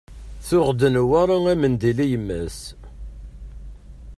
[0.47, 2.59] Tuɣ-d Newwara amendil i yemma-s.